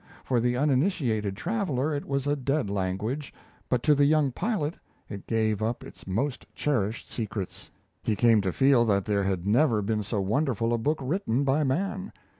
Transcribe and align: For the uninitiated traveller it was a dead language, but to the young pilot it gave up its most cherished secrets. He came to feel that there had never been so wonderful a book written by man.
For 0.23 0.39
the 0.39 0.57
uninitiated 0.57 1.37
traveller 1.37 1.93
it 1.93 2.07
was 2.07 2.25
a 2.25 2.35
dead 2.35 2.71
language, 2.71 3.31
but 3.69 3.83
to 3.83 3.93
the 3.93 4.05
young 4.05 4.31
pilot 4.31 4.73
it 5.07 5.27
gave 5.27 5.61
up 5.61 5.83
its 5.83 6.07
most 6.07 6.47
cherished 6.55 7.07
secrets. 7.11 7.69
He 8.01 8.15
came 8.15 8.41
to 8.41 8.51
feel 8.51 8.83
that 8.85 9.05
there 9.05 9.25
had 9.25 9.45
never 9.45 9.83
been 9.83 10.01
so 10.01 10.19
wonderful 10.19 10.73
a 10.73 10.79
book 10.79 10.97
written 11.03 11.43
by 11.43 11.63
man. 11.63 12.11